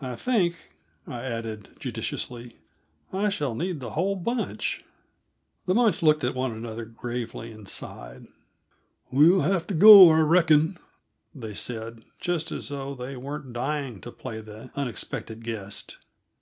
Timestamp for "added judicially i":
1.22-3.28